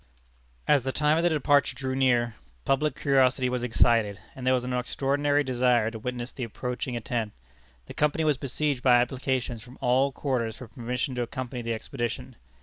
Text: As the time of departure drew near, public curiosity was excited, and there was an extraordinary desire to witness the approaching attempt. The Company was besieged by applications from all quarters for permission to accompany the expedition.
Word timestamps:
As 0.67 0.81
the 0.81 0.91
time 0.91 1.23
of 1.23 1.29
departure 1.29 1.75
drew 1.75 1.95
near, 1.95 2.33
public 2.65 2.95
curiosity 2.99 3.49
was 3.49 3.61
excited, 3.61 4.19
and 4.35 4.47
there 4.47 4.53
was 4.55 4.63
an 4.63 4.73
extraordinary 4.73 5.43
desire 5.43 5.91
to 5.91 5.99
witness 5.99 6.31
the 6.31 6.43
approaching 6.43 6.95
attempt. 6.95 7.37
The 7.85 7.93
Company 7.93 8.23
was 8.23 8.37
besieged 8.39 8.81
by 8.81 8.95
applications 8.99 9.61
from 9.61 9.77
all 9.79 10.11
quarters 10.11 10.57
for 10.57 10.67
permission 10.67 11.13
to 11.13 11.21
accompany 11.21 11.61
the 11.61 11.75
expedition. 11.75 12.35